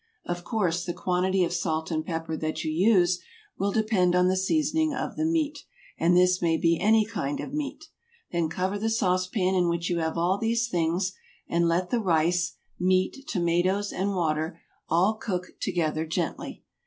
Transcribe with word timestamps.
Of 0.25 0.43
course, 0.43 0.83
the 0.83 0.95
quantity 0.95 1.43
of 1.43 1.53
salt 1.53 1.91
and 1.91 2.03
pepper 2.03 2.35
that 2.35 2.63
you 2.63 2.71
use 2.71 3.19
will 3.59 3.71
depend 3.71 4.15
on 4.15 4.29
the 4.29 4.35
seasoning 4.35 4.95
of 4.95 5.15
the 5.15 5.25
meat, 5.27 5.59
and 5.95 6.17
this 6.17 6.41
may 6.41 6.57
be 6.57 6.79
any 6.79 7.05
kind 7.05 7.39
of 7.39 7.53
meat. 7.53 7.85
Then 8.31 8.49
cover 8.49 8.79
the 8.79 8.89
sauce 8.89 9.27
pan 9.27 9.53
in 9.53 9.69
which 9.69 9.91
you 9.91 9.99
have 9.99 10.17
all 10.17 10.39
these 10.39 10.67
things 10.67 11.13
and 11.47 11.67
let 11.67 11.91
the 11.91 11.99
rice, 11.99 12.55
meat, 12.79 13.25
tomatoes 13.27 13.93
and 13.93 14.15
water 14.15 14.59
all 14.89 15.17
cook 15.17 15.51
together 15.59 16.07
gently. 16.07 16.63